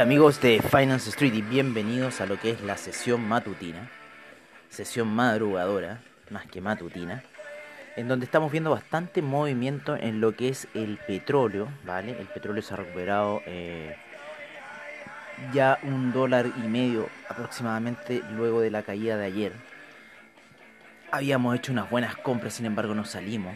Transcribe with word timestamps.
Hola 0.00 0.06
amigos 0.06 0.40
de 0.40 0.62
Finance 0.62 1.10
Street 1.10 1.34
y 1.34 1.42
bienvenidos 1.42 2.22
a 2.22 2.26
lo 2.26 2.40
que 2.40 2.52
es 2.52 2.62
la 2.62 2.78
sesión 2.78 3.28
matutina, 3.28 3.90
sesión 4.70 5.08
madrugadora, 5.08 6.00
más 6.30 6.46
que 6.46 6.62
matutina, 6.62 7.22
en 7.96 8.08
donde 8.08 8.24
estamos 8.24 8.50
viendo 8.50 8.70
bastante 8.70 9.20
movimiento 9.20 9.96
en 9.96 10.22
lo 10.22 10.34
que 10.34 10.48
es 10.48 10.68
el 10.72 10.96
petróleo, 11.06 11.68
¿vale? 11.84 12.18
El 12.18 12.28
petróleo 12.28 12.62
se 12.62 12.72
ha 12.72 12.78
recuperado 12.78 13.42
eh, 13.44 13.94
ya 15.52 15.78
un 15.82 16.14
dólar 16.14 16.46
y 16.46 16.66
medio 16.66 17.10
aproximadamente 17.28 18.22
luego 18.30 18.62
de 18.62 18.70
la 18.70 18.82
caída 18.82 19.18
de 19.18 19.26
ayer. 19.26 19.52
Habíamos 21.10 21.56
hecho 21.56 21.72
unas 21.72 21.90
buenas 21.90 22.16
compras, 22.16 22.54
sin 22.54 22.64
embargo 22.64 22.94
no 22.94 23.04
salimos, 23.04 23.54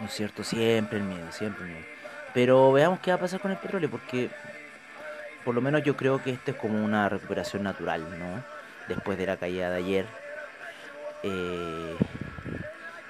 ¿no 0.00 0.04
es 0.04 0.12
cierto? 0.12 0.44
Siempre 0.44 0.98
el 0.98 1.04
miedo, 1.04 1.32
siempre 1.32 1.64
el 1.64 1.70
miedo. 1.70 1.86
Pero 2.34 2.72
veamos 2.72 3.00
qué 3.00 3.10
va 3.10 3.16
a 3.16 3.20
pasar 3.20 3.40
con 3.40 3.52
el 3.52 3.56
petróleo, 3.56 3.90
porque 3.90 4.28
por 5.50 5.56
lo 5.56 5.62
menos 5.62 5.82
yo 5.82 5.96
creo 5.96 6.22
que 6.22 6.30
esto 6.30 6.52
es 6.52 6.56
como 6.56 6.80
una 6.84 7.08
recuperación 7.08 7.64
natural, 7.64 8.06
¿no? 8.20 8.40
Después 8.86 9.18
de 9.18 9.26
la 9.26 9.36
caída 9.36 9.68
de 9.68 9.78
ayer, 9.78 10.06
eh, 11.24 11.96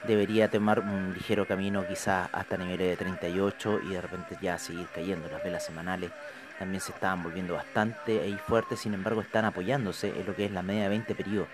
debería 0.04 0.48
tomar 0.48 0.80
un 0.80 1.12
ligero 1.12 1.46
camino 1.46 1.86
quizás 1.86 2.30
hasta 2.32 2.56
niveles 2.56 2.88
de 2.88 2.96
38 2.96 3.80
y 3.84 3.88
de 3.90 4.00
repente 4.00 4.38
ya 4.40 4.56
seguir 4.56 4.86
cayendo. 4.86 5.28
Las 5.28 5.44
velas 5.44 5.66
semanales 5.66 6.12
también 6.58 6.80
se 6.80 6.92
estaban 6.92 7.22
volviendo 7.22 7.52
bastante 7.52 8.22
ahí 8.22 8.40
fuertes, 8.48 8.80
sin 8.80 8.94
embargo 8.94 9.20
están 9.20 9.44
apoyándose 9.44 10.08
en 10.08 10.24
lo 10.24 10.34
que 10.34 10.46
es 10.46 10.50
la 10.50 10.62
media 10.62 10.84
de 10.84 10.88
20 10.88 11.14
periodos, 11.14 11.48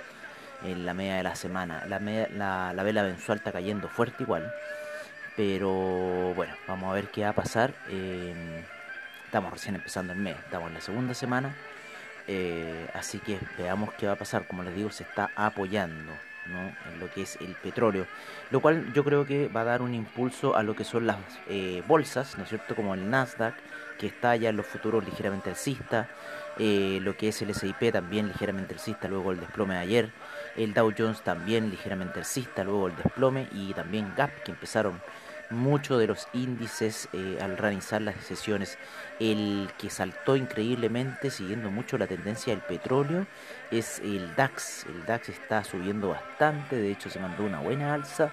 en 0.62 0.86
la 0.86 0.94
media 0.94 1.16
de 1.16 1.24
la 1.24 1.34
semana. 1.34 1.82
La, 1.88 1.98
la, 2.72 2.82
vela 2.84 3.02
mensual 3.02 3.38
está 3.38 3.50
cayendo 3.50 3.88
fuerte 3.88 4.22
igual, 4.22 4.52
pero 5.36 6.32
bueno, 6.36 6.54
vamos 6.68 6.92
a 6.92 6.94
ver 6.94 7.08
qué 7.08 7.22
va 7.22 7.30
a 7.30 7.34
pasar. 7.34 7.74
Eh, 7.88 8.62
Estamos 9.36 9.52
recién 9.52 9.74
empezando 9.74 10.14
el 10.14 10.18
mes, 10.18 10.34
estamos 10.38 10.68
en 10.68 10.74
la 10.76 10.80
segunda 10.80 11.12
semana. 11.12 11.54
Eh, 12.26 12.88
así 12.94 13.18
que 13.18 13.38
veamos 13.58 13.92
qué 13.92 14.06
va 14.06 14.14
a 14.14 14.16
pasar. 14.16 14.46
Como 14.46 14.62
les 14.62 14.74
digo, 14.74 14.90
se 14.90 15.02
está 15.02 15.30
apoyando 15.36 16.14
en 16.46 16.98
lo 16.98 17.12
que 17.12 17.20
es 17.20 17.36
el 17.42 17.54
petróleo, 17.56 18.06
lo 18.50 18.62
cual 18.62 18.94
yo 18.94 19.04
creo 19.04 19.26
que 19.26 19.48
va 19.48 19.60
a 19.60 19.64
dar 19.64 19.82
un 19.82 19.92
impulso 19.92 20.56
a 20.56 20.62
lo 20.62 20.74
que 20.74 20.84
son 20.84 21.06
las 21.06 21.18
eh, 21.50 21.82
bolsas, 21.86 22.38
¿no 22.38 22.44
es 22.44 22.48
cierto? 22.48 22.74
Como 22.74 22.94
el 22.94 23.10
Nasdaq, 23.10 23.54
que 23.98 24.06
está 24.06 24.34
ya 24.36 24.48
en 24.48 24.56
los 24.56 24.64
futuros 24.64 25.04
ligeramente 25.04 25.50
alcista, 25.50 26.08
eh, 26.58 26.98
lo 27.02 27.14
que 27.14 27.28
es 27.28 27.42
el 27.42 27.50
S&P 27.50 27.92
también 27.92 28.28
ligeramente 28.28 28.72
alcista 28.72 29.06
luego 29.06 29.32
el 29.32 29.40
desplome 29.40 29.74
de 29.74 29.80
ayer, 29.80 30.12
el 30.56 30.72
Dow 30.72 30.94
Jones 30.96 31.20
también 31.20 31.68
ligeramente 31.68 32.20
alcista 32.20 32.64
luego 32.64 32.86
el 32.86 32.96
desplome 32.96 33.48
y 33.52 33.74
también 33.74 34.14
Gap 34.16 34.30
que 34.44 34.52
empezaron 34.52 34.98
muchos 35.50 35.98
de 35.98 36.06
los 36.06 36.28
índices 36.32 37.08
eh, 37.12 37.38
al 37.40 37.56
realizar 37.56 38.02
las 38.02 38.16
sesiones. 38.24 38.78
El 39.20 39.70
que 39.78 39.90
saltó 39.90 40.36
increíblemente, 40.36 41.30
siguiendo 41.30 41.70
mucho 41.70 41.98
la 41.98 42.06
tendencia 42.06 42.52
del 42.52 42.62
petróleo, 42.62 43.26
es 43.70 44.00
el 44.00 44.34
DAX. 44.36 44.86
El 44.86 45.06
DAX 45.06 45.28
está 45.30 45.64
subiendo 45.64 46.10
bastante, 46.10 46.76
de 46.76 46.90
hecho 46.90 47.10
se 47.10 47.20
mandó 47.20 47.44
una 47.44 47.60
buena 47.60 47.94
alza 47.94 48.32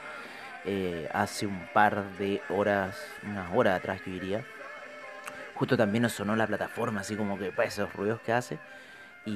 eh, 0.65 1.09
hace 1.13 1.45
un 1.45 1.67
par 1.73 2.17
de 2.17 2.41
horas, 2.49 2.97
unas 3.23 3.51
horas 3.53 3.79
atrás 3.79 4.01
yo 4.05 4.13
diría. 4.13 4.45
Justo 5.55 5.77
también 5.77 6.03
nos 6.03 6.13
sonó 6.13 6.35
la 6.35 6.47
plataforma, 6.47 7.01
así 7.01 7.15
como 7.15 7.37
que 7.37 7.51
para 7.51 7.67
esos 7.67 7.91
ruidos 7.93 8.21
que 8.21 8.33
hace. 8.33 8.59
Y, 9.25 9.31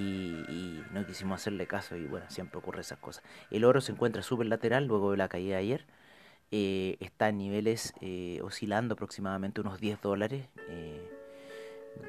y, 0.50 0.84
no 0.92 1.06
quisimos 1.06 1.40
hacerle 1.40 1.66
caso 1.66 1.96
y 1.96 2.06
bueno, 2.08 2.26
siempre 2.30 2.58
ocurre 2.58 2.82
esas 2.82 2.98
cosas. 2.98 3.24
El 3.52 3.64
oro 3.64 3.80
se 3.80 3.94
encuentra 3.94 4.22
súper 4.22 4.48
lateral 4.48 4.86
luego 4.86 5.12
de 5.12 5.18
la 5.18 5.30
caída 5.30 5.56
de 5.56 5.62
ayer. 5.62 5.86
Eh, 6.52 6.96
está 7.02 7.28
en 7.30 7.38
niveles 7.40 7.94
eh, 8.00 8.40
oscilando 8.42 8.94
aproximadamente 8.94 9.62
unos 9.62 9.80
10 9.80 10.02
dólares. 10.02 10.48
Eh, 10.70 11.12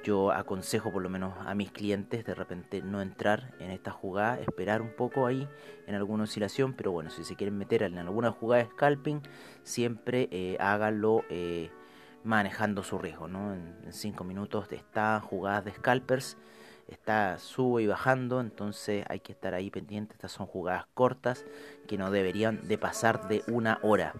yo 0.04 0.32
aconsejo 0.32 0.92
por 0.92 1.02
lo 1.02 1.08
menos 1.08 1.34
a 1.38 1.54
mis 1.54 1.72
clientes 1.72 2.24
de 2.24 2.34
repente 2.34 2.82
no 2.82 3.00
entrar 3.00 3.54
en 3.58 3.70
esta 3.70 3.90
jugada, 3.90 4.38
esperar 4.40 4.82
un 4.82 4.94
poco 4.94 5.26
ahí 5.26 5.48
en 5.86 5.94
alguna 5.94 6.24
oscilación, 6.24 6.74
pero 6.74 6.92
bueno, 6.92 7.10
si 7.10 7.24
se 7.24 7.36
quieren 7.36 7.56
meter 7.56 7.82
en 7.82 7.98
alguna 7.98 8.30
jugada 8.30 8.62
de 8.62 8.70
scalping, 8.70 9.22
siempre 9.62 10.58
háganlo 10.60 11.24
manejando 12.22 12.82
su 12.82 12.98
riesgo, 12.98 13.28
¿no? 13.28 13.54
En 13.54 13.74
5 13.88 14.24
minutos 14.24 14.70
está 14.70 15.20
jugadas 15.20 15.64
de 15.64 15.72
scalpers, 15.72 16.36
está 16.88 17.38
sube 17.38 17.82
y 17.82 17.86
bajando, 17.86 18.40
entonces 18.40 19.04
hay 19.08 19.20
que 19.20 19.32
estar 19.32 19.54
ahí 19.54 19.70
pendiente, 19.70 20.14
estas 20.14 20.32
son 20.32 20.46
jugadas 20.46 20.86
cortas 20.94 21.44
que 21.86 21.98
no 21.98 22.10
deberían 22.10 22.66
de 22.66 22.78
pasar 22.78 23.28
de 23.28 23.42
una 23.46 23.78
hora. 23.82 24.14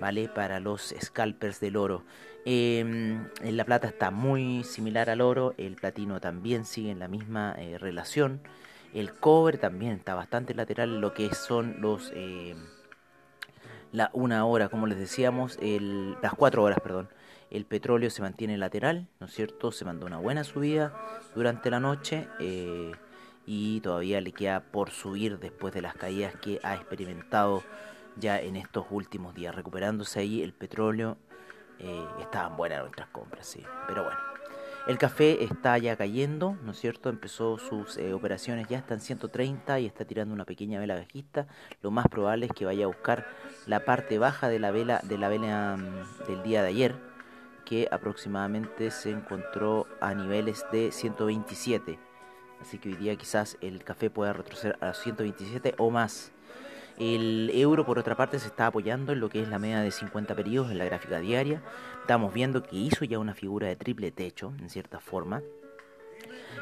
¿Vale? 0.00 0.28
Para 0.28 0.58
los 0.58 0.94
scalpers 1.00 1.60
del 1.60 1.76
oro. 1.76 2.02
Em, 2.44 3.28
la 3.42 3.64
plata 3.64 3.86
está 3.86 4.10
muy 4.10 4.64
similar 4.64 5.10
al 5.10 5.20
oro, 5.20 5.54
el 5.58 5.76
platino 5.76 6.20
también 6.20 6.64
sigue 6.64 6.90
en 6.90 6.98
la 6.98 7.06
misma 7.06 7.54
eh, 7.56 7.78
relación, 7.78 8.40
el 8.94 9.12
cobre 9.14 9.58
también 9.58 9.92
está 9.92 10.14
bastante 10.14 10.54
lateral, 10.54 11.00
lo 11.00 11.14
que 11.14 11.32
son 11.34 11.76
los 11.80 12.10
eh, 12.16 12.56
la 13.92 14.10
una 14.12 14.44
hora, 14.44 14.68
como 14.68 14.86
les 14.86 14.98
decíamos, 14.98 15.58
las 15.60 16.34
cuatro 16.34 16.64
horas, 16.64 16.80
perdón. 16.82 17.08
El 17.52 17.66
petróleo 17.66 18.08
se 18.08 18.22
mantiene 18.22 18.56
lateral, 18.56 19.08
¿no 19.20 19.26
es 19.26 19.34
cierto? 19.34 19.72
Se 19.72 19.84
mandó 19.84 20.06
una 20.06 20.16
buena 20.16 20.42
subida 20.42 20.94
durante 21.34 21.70
la 21.70 21.80
noche. 21.80 22.26
Eh, 22.40 22.92
y 23.44 23.80
todavía 23.80 24.22
le 24.22 24.32
queda 24.32 24.60
por 24.60 24.90
subir 24.90 25.38
después 25.38 25.74
de 25.74 25.82
las 25.82 25.94
caídas 25.94 26.34
que 26.36 26.60
ha 26.62 26.74
experimentado 26.74 27.62
ya 28.16 28.40
en 28.40 28.56
estos 28.56 28.86
últimos 28.90 29.34
días. 29.34 29.54
Recuperándose 29.54 30.20
ahí 30.20 30.42
el 30.42 30.54
petróleo, 30.54 31.18
eh, 31.78 32.06
estaban 32.20 32.56
buenas 32.56 32.80
nuestras 32.80 33.08
compras, 33.08 33.46
sí. 33.46 33.62
Pero 33.86 34.04
bueno, 34.04 34.18
el 34.86 34.96
café 34.96 35.44
está 35.44 35.76
ya 35.76 35.94
cayendo, 35.96 36.56
¿no 36.64 36.72
es 36.72 36.78
cierto? 36.78 37.10
Empezó 37.10 37.58
sus 37.58 37.98
eh, 37.98 38.14
operaciones, 38.14 38.66
ya 38.68 38.78
está 38.78 38.94
en 38.94 39.00
130 39.00 39.78
y 39.80 39.86
está 39.86 40.06
tirando 40.06 40.32
una 40.32 40.46
pequeña 40.46 40.80
vela 40.80 40.94
bajista. 40.94 41.46
Lo 41.82 41.90
más 41.90 42.06
probable 42.08 42.46
es 42.46 42.52
que 42.52 42.64
vaya 42.64 42.84
a 42.84 42.88
buscar 42.88 43.26
la 43.66 43.84
parte 43.84 44.18
baja 44.18 44.48
de 44.48 44.58
la 44.58 44.70
vela, 44.70 45.00
de 45.02 45.18
la 45.18 45.28
vela 45.28 45.76
mm, 45.76 46.26
del 46.28 46.42
día 46.42 46.62
de 46.62 46.68
ayer, 46.68 47.11
que 47.72 47.88
aproximadamente 47.90 48.90
se 48.90 49.08
encontró 49.08 49.86
a 50.02 50.12
niveles 50.12 50.62
de 50.72 50.92
127 50.92 51.98
Así 52.60 52.76
que 52.76 52.90
hoy 52.90 52.96
día 52.96 53.16
quizás 53.16 53.56
el 53.62 53.82
café 53.82 54.10
pueda 54.10 54.34
retroceder 54.34 54.76
a 54.82 54.92
127 54.92 55.76
o 55.78 55.90
más. 55.90 56.32
El 56.98 57.50
euro, 57.54 57.86
por 57.86 57.98
otra 57.98 58.14
parte, 58.14 58.38
se 58.38 58.48
está 58.48 58.66
apoyando 58.66 59.12
en 59.12 59.20
lo 59.20 59.30
que 59.30 59.40
es 59.40 59.48
la 59.48 59.58
media 59.58 59.80
de 59.80 59.90
50 59.90 60.34
periodos 60.34 60.70
en 60.70 60.76
la 60.76 60.84
gráfica 60.84 61.18
diaria. 61.18 61.62
Estamos 62.02 62.34
viendo 62.34 62.62
que 62.62 62.76
hizo 62.76 63.06
ya 63.06 63.18
una 63.18 63.32
figura 63.32 63.68
de 63.68 63.76
triple 63.76 64.12
techo, 64.12 64.52
en 64.60 64.68
cierta 64.68 65.00
forma. 65.00 65.42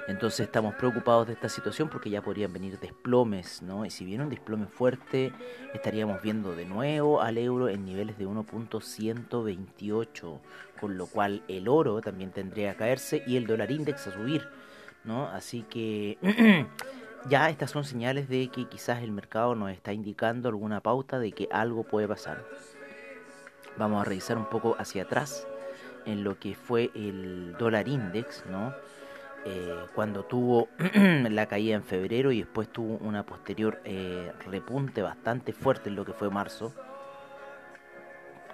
Entonces 0.08 0.40
estamos 0.40 0.74
preocupados 0.74 1.26
de 1.26 1.34
esta 1.34 1.48
situación 1.48 1.88
porque 1.88 2.10
ya 2.10 2.22
podrían 2.22 2.52
venir 2.52 2.78
desplomes, 2.80 3.62
¿no? 3.62 3.84
Y 3.84 3.90
si 3.90 4.04
viene 4.04 4.24
un 4.24 4.30
desplome 4.30 4.66
fuerte, 4.66 5.32
estaríamos 5.74 6.20
viendo 6.22 6.56
de 6.56 6.64
nuevo 6.64 7.20
al 7.20 7.38
euro 7.38 7.68
en 7.68 7.84
niveles 7.84 8.18
de 8.18 8.26
1.128, 8.26 10.40
con 10.80 10.98
lo 10.98 11.06
cual 11.06 11.44
el 11.48 11.68
oro 11.68 12.00
también 12.00 12.32
tendría 12.32 12.72
que 12.72 12.78
caerse 12.78 13.22
y 13.26 13.36
el 13.36 13.46
dólar 13.46 13.70
index 13.70 14.08
a 14.08 14.12
subir. 14.12 14.48
¿no? 15.04 15.28
Así 15.28 15.62
que 15.62 16.18
ya 17.28 17.50
estas 17.50 17.70
son 17.70 17.84
señales 17.84 18.28
de 18.28 18.48
que 18.48 18.68
quizás 18.68 19.02
el 19.02 19.12
mercado 19.12 19.54
nos 19.54 19.70
está 19.70 19.92
indicando 19.92 20.48
alguna 20.48 20.80
pauta 20.80 21.18
de 21.18 21.32
que 21.32 21.48
algo 21.52 21.84
puede 21.84 22.08
pasar. 22.08 22.44
Vamos 23.76 24.00
a 24.00 24.04
revisar 24.04 24.36
un 24.36 24.46
poco 24.46 24.76
hacia 24.78 25.04
atrás 25.04 25.46
en 26.06 26.24
lo 26.24 26.38
que 26.38 26.54
fue 26.54 26.90
el 26.94 27.56
dólar 27.58 27.88
index, 27.88 28.44
¿no? 28.46 28.74
Eh, 29.46 29.86
cuando 29.94 30.24
tuvo 30.24 30.68
la 30.94 31.46
caída 31.46 31.74
en 31.74 31.82
febrero 31.82 32.30
y 32.30 32.40
después 32.40 32.68
tuvo 32.68 32.98
una 32.98 33.24
posterior 33.24 33.80
eh, 33.84 34.32
repunte 34.46 35.00
bastante 35.00 35.54
fuerte 35.54 35.88
en 35.88 35.96
lo 35.96 36.04
que 36.04 36.12
fue 36.12 36.28
marzo. 36.30 36.74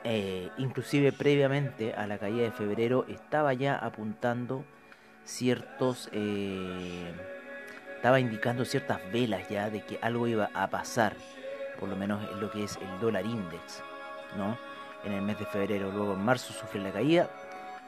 eh, 0.05 0.49
inclusive 0.59 1.11
previamente 1.11 1.93
a 1.93 2.07
la 2.07 2.19
caída 2.19 2.45
de 2.45 2.53
febrero 2.53 3.05
estaba 3.09 3.53
ya 3.53 3.77
apuntando 3.77 4.65
ciertos 5.25 6.09
estaba 7.97 8.21
indicando 8.21 8.65
ciertas 8.65 9.01
velas 9.11 9.49
ya 9.49 9.71
de 9.71 9.81
que 9.81 9.99
algo 10.01 10.29
iba 10.29 10.51
a 10.55 10.69
pasar 10.69 11.17
por 11.81 11.89
lo 11.89 11.97
menos 11.97 12.23
en 12.31 12.41
lo 12.41 12.49
que 12.53 12.63
es 12.63 12.77
el 12.77 13.01
dólar 13.01 13.27
index 13.27 13.83
no 14.37 14.57
en 15.05 15.13
el 15.15 15.23
mes 15.23 15.37
de 15.41 15.47
febrero 15.47 15.91
luego 15.91 16.13
en 16.13 16.25
marzo 16.25 16.53
sufre 16.53 16.81
la 16.81 16.93
caída 16.93 17.29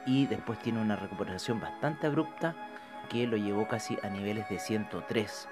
y 0.05 0.27
después 0.27 0.59
tiene 0.59 0.81
una 0.81 0.97
recuperación 0.97 1.61
bastante 1.61 2.09
abrupta 2.09 2.56
que 3.08 3.26
lo 3.26 3.37
llevó 3.37 3.69
casi 3.69 3.99
a 4.02 4.08
niveles 4.08 4.49
de 4.49 4.58
103 4.58 5.49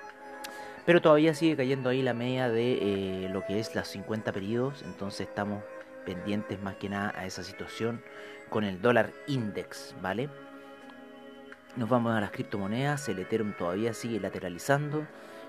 pero 0.84 1.02
todavía 1.02 1.34
sigue 1.34 1.56
cayendo 1.56 1.90
ahí 1.90 2.02
la 2.02 2.14
media 2.14 2.48
de 2.48 3.24
eh, 3.24 3.28
lo 3.28 3.44
que 3.44 3.58
es 3.58 3.74
las 3.74 3.88
50 3.88 4.32
periodos 4.32 4.82
entonces 4.82 5.28
estamos 5.28 5.62
pendientes 6.06 6.62
más 6.62 6.76
que 6.76 6.88
nada 6.88 7.12
a 7.16 7.26
esa 7.26 7.42
situación 7.42 8.00
con 8.48 8.64
el 8.64 8.80
dólar 8.80 9.12
index, 9.26 9.94
¿vale? 10.00 10.30
Nos 11.76 11.88
vamos 11.88 12.14
a 12.14 12.20
las 12.20 12.30
criptomonedas, 12.30 13.08
el 13.08 13.18
Ethereum 13.18 13.52
todavía 13.52 13.92
sigue 13.92 14.18
lateralizando, 14.18 15.06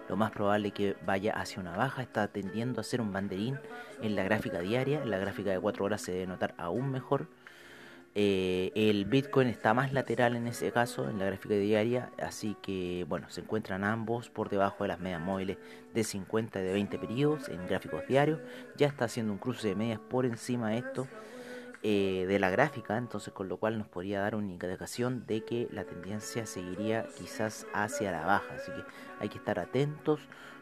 lo 0.09 0.17
más 0.17 0.31
probable 0.31 0.71
que 0.71 0.97
vaya 1.05 1.33
hacia 1.33 1.61
una 1.61 1.77
baja, 1.77 2.01
está 2.01 2.27
tendiendo 2.27 2.81
a 2.81 2.83
ser 2.83 2.99
un 2.99 3.13
banderín 3.13 3.59
en 4.01 4.15
la 4.15 4.23
gráfica 4.23 4.59
diaria, 4.59 5.01
en 5.01 5.09
la 5.09 5.17
gráfica 5.19 5.51
de 5.51 5.59
4 5.59 5.85
horas 5.85 6.01
se 6.01 6.11
debe 6.11 6.27
notar 6.27 6.53
aún 6.57 6.91
mejor. 6.91 7.27
Eh, 8.19 8.71
el 8.73 9.05
Bitcoin 9.05 9.47
está 9.47 9.75
más 9.75 9.93
lateral 9.93 10.35
en 10.35 10.47
ese 10.47 10.71
caso, 10.71 11.07
en 11.07 11.19
la 11.19 11.25
gráfica 11.25 11.53
diaria, 11.53 12.09
así 12.17 12.57
que 12.63 13.05
bueno, 13.07 13.29
se 13.29 13.41
encuentran 13.41 13.83
ambos 13.83 14.31
por 14.31 14.49
debajo 14.49 14.83
de 14.83 14.87
las 14.87 14.99
medias 14.99 15.21
móviles 15.21 15.59
de 15.93 16.03
50 16.03 16.59
y 16.59 16.63
de 16.63 16.73
20 16.73 16.97
periodos 16.97 17.47
en 17.47 17.67
gráficos 17.67 18.07
diarios. 18.07 18.39
Ya 18.75 18.87
está 18.87 19.05
haciendo 19.05 19.33
un 19.33 19.37
cruce 19.37 19.67
de 19.67 19.75
medias 19.75 19.99
por 19.99 20.25
encima 20.25 20.71
de 20.71 20.79
esto 20.79 21.07
eh, 21.83 22.25
de 22.27 22.39
la 22.39 22.49
gráfica, 22.49 22.97
entonces 22.97 23.31
con 23.35 23.49
lo 23.49 23.57
cual 23.57 23.77
nos 23.77 23.87
podría 23.87 24.21
dar 24.21 24.33
una 24.33 24.51
indicación 24.51 25.27
de 25.27 25.45
que 25.45 25.67
la 25.71 25.83
tendencia 25.83 26.47
seguiría 26.47 27.05
quizás 27.19 27.67
hacia 27.71 28.11
la 28.11 28.25
baja. 28.25 28.55
Así 28.55 28.71
que 28.71 28.83
hay 29.19 29.29
que 29.29 29.37
estar 29.37 29.59
atentos 29.59 30.21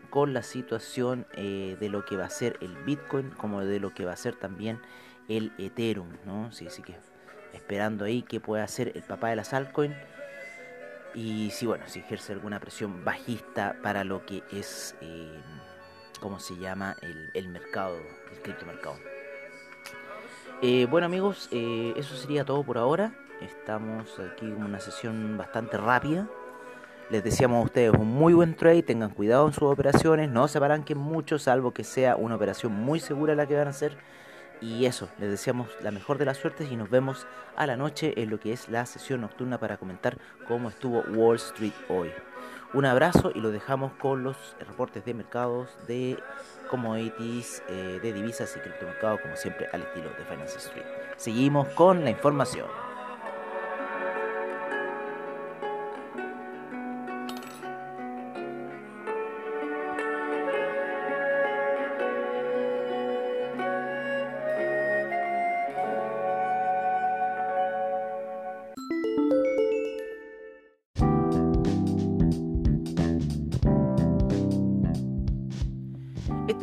con 0.10 0.34
la 0.34 0.44
situación 0.44 1.25
eh, 1.38 1.78
de 1.80 1.88
lo 1.88 2.04
que 2.04 2.18
va 2.18 2.25
a 2.25 2.30
ser 2.30 2.57
el 2.60 2.75
Bitcoin 2.84 3.30
como 3.30 3.62
de 3.62 3.80
lo 3.80 3.94
que 3.94 4.04
va 4.04 4.12
a 4.12 4.18
ser 4.18 4.36
también 4.36 4.81
el 5.30 5.54
Ethereum, 5.57 6.10
¿no? 6.25 6.52
Sí, 6.52 6.68
que 6.86 6.96
esperando 7.56 8.06
ahí 8.06 8.22
que 8.22 8.40
pueda 8.40 8.63
hacer 8.63 8.92
el 8.96 9.04
papá 9.04 9.30
de 9.30 9.38
las 9.38 9.54
altcoins 9.54 9.96
y 11.16 11.50
si 11.52 11.66
bueno, 11.66 11.86
si 11.88 12.00
ejerce 12.00 12.34
alguna 12.34 12.60
presión 12.60 13.06
bajista 13.06 13.78
para 13.81 14.04
lo 14.04 14.25
que 14.25 14.44
es, 14.52 14.96
eh, 15.00 15.40
¿cómo 16.19 16.40
se 16.40 16.57
llama? 16.57 16.98
El, 17.34 17.48
mercado, 17.48 17.98
el 18.31 18.42
criptomercado. 18.42 18.98
Eh, 20.62 20.88
bueno 20.90 21.06
amigos, 21.06 21.48
eh, 21.52 21.94
eso 21.96 22.16
sería 22.18 22.44
todo 22.44 22.63
por 22.63 22.78
ahora. 22.78 23.13
Estamos 23.42 24.19
aquí 24.19 24.46
en 24.46 24.62
una 24.62 24.80
sesión 24.80 25.38
bastante 25.38 25.78
rápida. 25.78 26.28
Les 27.10 27.24
deseamos 27.24 27.62
a 27.62 27.66
ustedes 27.66 27.92
un 27.92 28.07
muy 28.07 28.34
buen 28.34 28.56
trade, 28.56 28.84
tengan 28.84 29.12
cuidado 29.12 29.48
en 29.48 29.54
sus 29.54 29.63
operaciones, 29.63 30.30
no 30.30 30.48
se 30.48 30.60
que 30.86 30.96
mucho, 30.96 31.38
salvo 31.38 31.72
que 31.72 31.84
sea 31.84 32.16
una 32.16 32.36
operación 32.36 32.74
muy 32.74 33.00
segura 33.00 33.36
la 33.36 33.46
que 33.46 33.56
van 33.56 33.68
a 33.68 33.69
hacer 33.69 33.96
y 34.62 34.86
eso, 34.86 35.10
les 35.19 35.30
deseamos 35.30 35.69
la 35.81 35.92
mejor 35.92 36.18
de 36.18 36.25
las 36.25 36.38
suertes 36.38 36.72
y 36.72 36.75
nos 36.75 36.90
vemos 36.90 37.28
a 37.56 37.68
la 37.68 37.78
noche 37.78 38.13
en 38.22 38.30
lo 38.30 38.40
que 38.40 38.54
es 38.54 38.69
la 38.69 38.86
sesión 38.86 39.22
nocturna 39.22 39.60
para 39.60 39.78
comentar 39.78 40.18
cómo 40.48 40.69
estuvo 40.69 41.02
Wall 41.02 41.38
Street 41.38 41.74
hoy. 41.90 42.12
Un 42.74 42.86
abrazo 42.86 43.31
y 43.34 43.40
lo 43.40 43.52
dejamos 43.52 43.94
con 43.94 44.24
los 44.24 44.36
reportes 44.60 45.06
de 45.06 45.13
mercados 45.13 45.69
de 45.88 46.18
commodities, 46.69 47.63
eh, 47.69 48.00
de 48.02 48.13
divisas 48.13 48.54
y 48.57 48.60
criptomercados, 48.60 49.22
como 49.22 49.36
siempre 49.36 49.68
al 49.72 49.81
estilo 49.81 50.10
de 50.10 50.25
Finance 50.25 50.57
Street. 50.57 50.86
Seguimos 51.16 51.68
con 51.69 52.04
la 52.04 52.10
información. 52.10 52.94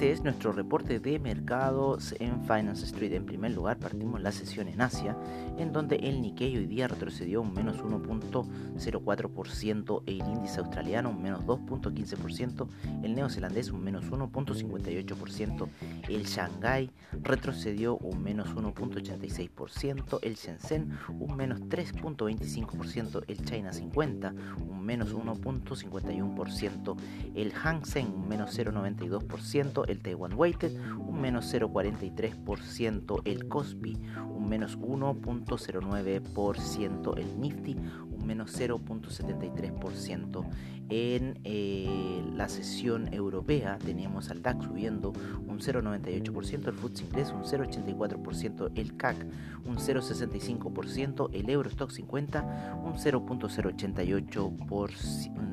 Este 0.02 0.14
es 0.14 0.24
nuestro 0.24 0.50
reporte 0.50 0.98
de 0.98 1.20
mercados 1.20 2.16
en 2.18 2.42
Finance 2.42 2.86
Street. 2.86 3.12
En 3.12 3.24
primer 3.24 3.52
lugar, 3.52 3.78
partimos 3.78 4.20
la 4.20 4.32
sesión 4.32 4.66
en 4.66 4.80
Asia, 4.80 5.16
en 5.58 5.72
donde 5.72 5.94
el 5.94 6.20
Nikkei 6.20 6.56
hoy 6.56 6.66
día 6.66 6.88
retrocedió 6.88 7.40
un 7.40 7.54
menos 7.54 7.84
1.04%, 7.84 10.02
el 10.06 10.18
índice 10.18 10.58
australiano 10.58 11.10
un 11.10 11.22
menos 11.22 11.42
2.15%, 11.42 12.66
el 13.04 13.14
neozelandés 13.14 13.70
un 13.70 13.84
menos 13.84 14.10
1.58%, 14.10 15.68
el 16.08 16.24
Shanghai 16.24 16.90
retrocedió 17.22 17.96
un 17.98 18.24
menos 18.24 18.52
1.86%, 18.56 20.18
el 20.22 20.34
Shenzhen 20.34 20.98
un 21.20 21.36
menos 21.36 21.60
3.25%, 21.60 23.22
el 23.28 23.44
China 23.44 23.72
50 23.72 24.34
un 24.68 24.84
menos 24.84 25.14
1.51%, 25.14 26.96
el 27.36 27.52
Hang 27.52 27.86
Seng 27.86 28.12
un 28.16 28.26
menos 28.26 28.58
0.92%, 28.58 29.91
el 29.92 30.00
Taiwan 30.00 30.32
Weighted 30.34 30.72
un 30.96 31.20
menos 31.20 31.54
0,43%, 31.54 33.22
el 33.24 33.46
Cosby 33.48 33.96
un 34.34 34.48
menos 34.48 34.76
1.09%, 34.78 37.18
el 37.18 37.40
Nifty 37.40 37.76
un 38.10 38.26
menos 38.26 38.58
0.73%. 38.58 40.44
En 40.88 41.38
eh, 41.44 42.24
la 42.34 42.48
sesión 42.48 43.14
europea 43.14 43.78
teníamos 43.78 44.30
al 44.30 44.42
DAX 44.42 44.64
subiendo 44.64 45.12
un 45.46 45.60
0,98%, 45.60 46.66
el 46.68 46.74
FTSE 46.74 47.04
inglés 47.04 47.30
un 47.32 47.44
0,84%, 47.44 48.72
el 48.74 48.96
CAC 48.96 49.24
un 49.64 49.76
0,65%, 49.76 51.30
el 51.32 51.48
Eurostock 51.48 51.90
50 51.90 52.80
un 52.84 52.94
0.088%. 52.94 55.52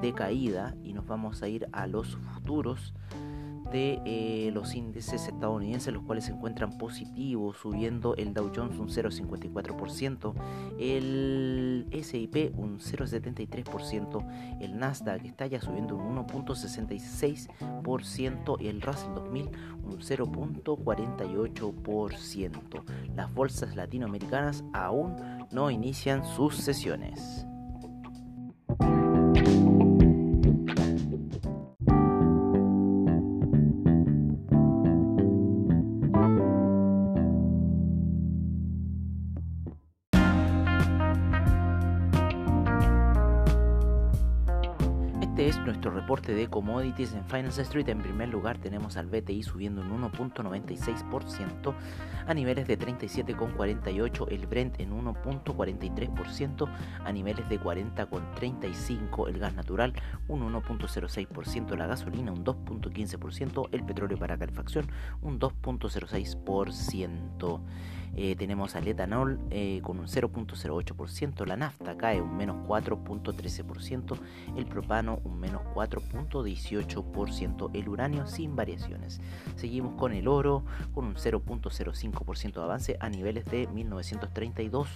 de 0.02 0.12
caída 0.12 0.74
y 0.82 0.92
nos 0.92 1.06
vamos 1.06 1.42
a 1.42 1.48
ir 1.48 1.66
a 1.72 1.86
los 1.86 2.16
futuros 2.16 2.92
eh, 3.72 4.50
los 4.52 4.74
índices 4.74 5.26
estadounidenses, 5.26 5.90
los 5.92 6.02
cuales 6.02 6.24
se 6.24 6.32
encuentran 6.32 6.76
positivos, 6.78 7.56
subiendo 7.56 8.16
el 8.16 8.34
Dow 8.34 8.50
Jones 8.54 8.78
un 8.78 8.88
0,54%, 8.88 10.34
el 10.78 11.86
SIP 12.02 12.52
un 12.56 12.78
0,73%, 12.78 14.60
el 14.60 14.78
Nasdaq 14.78 15.24
está 15.24 15.46
ya 15.46 15.60
subiendo 15.60 15.96
un 15.96 16.16
1,66%, 16.16 18.60
y 18.60 18.68
el 18.68 18.80
Russell 18.80 19.14
2000 19.14 19.50
un 19.82 19.98
0,48%. 19.98 22.84
Las 23.14 23.34
bolsas 23.34 23.76
latinoamericanas 23.76 24.64
aún 24.72 25.16
no 25.50 25.70
inician 25.70 26.24
sus 26.24 26.56
sesiones. 26.56 27.46
De 46.34 46.48
commodities 46.48 47.14
en 47.14 47.24
Finance 47.24 47.62
Street, 47.62 47.88
en 47.88 48.02
primer 48.02 48.28
lugar 48.28 48.58
tenemos 48.58 48.96
al 48.96 49.06
BTI 49.06 49.42
subiendo 49.42 49.82
un 49.82 50.02
1.96% 50.02 51.74
a 52.26 52.34
niveles 52.34 52.66
de 52.66 52.78
37,48, 52.78 54.26
el 54.30 54.46
Brent 54.46 54.78
en 54.80 54.92
1.43% 54.92 56.68
a 57.04 57.12
niveles 57.12 57.48
de 57.48 57.60
40,35, 57.60 59.28
el 59.28 59.38
gas 59.38 59.54
natural 59.54 59.94
un 60.28 60.52
1.06%, 60.52 61.76
la 61.76 61.86
gasolina 61.86 62.32
un 62.32 62.44
2.15%, 62.44 63.68
el 63.72 63.84
petróleo 63.84 64.18
para 64.18 64.38
calefacción 64.38 64.88
un 65.22 65.40
2.06%. 65.40 67.60
Eh, 68.16 68.34
tenemos 68.34 68.74
al 68.74 68.88
etanol 68.88 69.38
eh, 69.50 69.80
con 69.82 70.00
un 70.00 70.06
0.08%, 70.06 71.46
la 71.46 71.56
nafta 71.56 71.96
cae 71.96 72.20
un 72.20 72.36
menos 72.36 72.56
4.13%, 72.66 74.18
el 74.56 74.66
propano 74.66 75.20
un 75.24 75.38
menos 75.38 75.62
4.18%, 76.28 77.70
el 77.74 77.88
uranio 77.88 78.26
sin 78.26 78.56
variaciones. 78.56 79.20
Seguimos 79.56 79.94
con 79.94 80.12
el 80.12 80.28
oro 80.28 80.64
con 80.94 81.06
un 81.06 81.14
0.05% 81.14 82.52
de 82.52 82.62
avance 82.62 82.98
a 83.00 83.08
niveles 83.08 83.46
de 83.46 83.66
1932, 83.68 84.88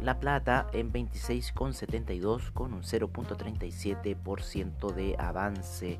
la 0.00 0.20
plata 0.20 0.68
en 0.72 0.92
26,72 0.92 2.52
con 2.52 2.72
un 2.72 2.82
0.37% 2.82 4.92
de 4.92 5.16
avance. 5.18 5.98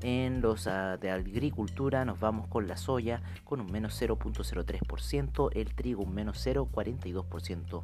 En 0.00 0.40
los 0.40 0.68
ah, 0.68 0.96
de 0.96 1.10
agricultura 1.10 2.04
nos 2.04 2.20
vamos 2.20 2.46
con 2.46 2.68
la 2.68 2.76
soya 2.76 3.20
con 3.42 3.60
un 3.60 3.72
menos 3.72 4.00
0.03%, 4.00 5.50
el 5.54 5.74
trigo 5.74 6.04
un 6.04 6.14
menos 6.14 6.46
0.42%, 6.46 7.82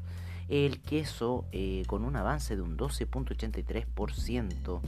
el 0.49 0.81
queso 0.81 1.45
eh, 1.51 1.83
con 1.89 2.05
un 2.05 2.15
avance 2.15 2.55
de 2.55 2.63
un 2.63 2.77
12.83%, 2.77 4.81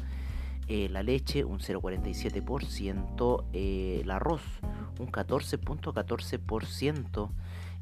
eh, 0.68 0.88
la 0.90 1.02
leche 1.02 1.42
un 1.44 1.58
0.47%, 1.60 3.44
eh, 3.52 4.00
el 4.02 4.10
arroz 4.10 4.42
un 4.98 5.12
14.14%, 5.12 7.30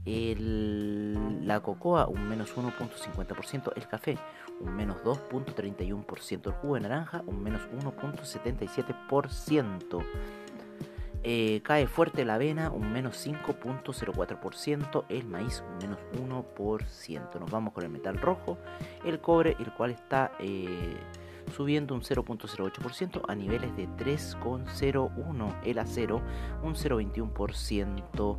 la 0.07 1.61
cocoa 1.61 2.09
un 2.09 2.29
menos 2.29 2.55
1.50%, 2.55 3.73
el 3.77 3.89
café 3.89 4.19
un 4.61 4.77
menos 4.77 4.99
2.31%, 5.03 6.47
el 6.47 6.53
jugo 6.53 6.75
de 6.75 6.83
naranja 6.83 7.23
un 7.27 7.43
menos 7.43 7.63
1.77%. 7.71 10.05
Eh, 11.27 11.63
cae 11.65 11.87
fuerte 11.87 12.27
la 12.27 12.35
avena, 12.35 12.71
un 12.71 12.93
menos 12.93 13.27
5.04%, 13.27 15.07
el 15.09 15.25
maíz 15.25 15.65
un 15.67 15.79
menos 15.79 15.99
1%. 16.13 17.41
Nos 17.41 17.51
vamos 17.51 17.73
con 17.73 17.83
el 17.83 17.89
metal 17.89 18.19
rojo, 18.19 18.59
el 19.07 19.21
cobre, 19.21 19.57
el 19.59 19.73
cual 19.73 19.93
está 19.93 20.33
eh, 20.39 20.99
subiendo 21.53 21.95
un 21.95 22.01
0.08% 22.03 23.23
a 23.29 23.35
niveles 23.35 23.77
de 23.77 23.89
3.01, 23.89 25.55
el 25.65 25.79
acero 25.79 26.23
un 26.63 26.75
0.21%, 26.75 28.39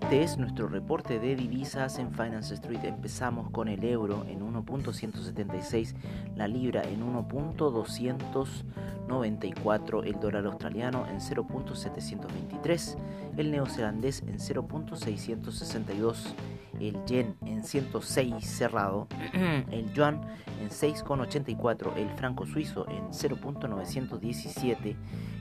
Este 0.09 0.23
es 0.23 0.39
nuestro 0.39 0.67
reporte 0.67 1.19
de 1.19 1.35
divisas 1.35 1.99
en 1.99 2.11
Finance 2.11 2.55
Street. 2.55 2.83
Empezamos 2.83 3.51
con 3.51 3.67
el 3.67 3.83
euro 3.83 4.25
en 4.27 4.41
1.176, 4.41 5.93
la 6.35 6.47
libra 6.47 6.81
en 6.81 7.13
1.294, 7.13 10.07
el 10.07 10.19
dólar 10.19 10.47
australiano 10.47 11.05
en 11.05 11.19
0.723, 11.19 12.97
el 13.37 13.51
neozelandés 13.51 14.23
en 14.23 14.39
0.662, 14.39 16.33
el 16.79 17.03
yen 17.05 17.35
en 17.45 17.63
106 17.63 18.45
cerrado, 18.45 19.07
el 19.71 19.91
yuan 19.93 20.21
en 20.61 20.69
6,84, 20.69 21.97
el 21.97 22.09
franco 22.11 22.45
suizo 22.45 22.87
en 22.89 23.09
0.917, 23.09 24.95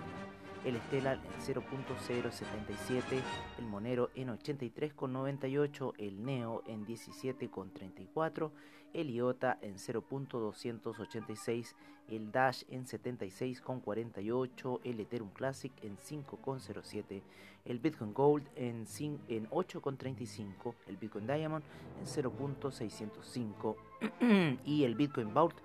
el 0.65 0.81
Stellar 0.83 1.19
en 1.19 1.33
0.077, 1.41 3.21
el 3.59 3.67
Monero 3.67 4.11
en 4.15 4.29
83.98, 4.29 5.95
el 5.99 6.25
Neo 6.25 6.63
en 6.67 6.87
17.34, 6.87 8.51
el 8.93 9.11
IOTA 9.11 9.59
en 9.63 9.77
0.286, 9.77 11.75
el 12.09 12.31
Dash 12.33 12.65
en 12.69 12.85
76.48, 12.87 14.81
el 14.85 15.01
Ethereum 15.01 15.31
Classic 15.31 15.73
en 15.83 15.97
5.07, 15.97 17.23
el 17.65 17.79
Bitcoin 17.79 18.13
Gold 18.13 18.47
en, 18.57 18.85
en 19.29 19.49
8.35, 19.49 20.75
el 20.89 20.97
Bitcoin 20.97 21.27
Diamond 21.27 21.65
en 22.01 22.07
0.605 22.07 24.59
y 24.65 24.85
el 24.85 24.95
Bitcoin 24.95 25.33
Vault 25.33 25.57